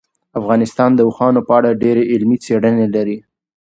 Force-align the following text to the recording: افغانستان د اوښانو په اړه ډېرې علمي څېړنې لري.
افغانستان 0.39 0.89
د 0.95 0.99
اوښانو 1.07 1.41
په 1.47 1.51
اړه 1.59 1.79
ډېرې 1.83 2.03
علمي 2.11 2.37
څېړنې 2.45 2.87
لري. 2.95 3.17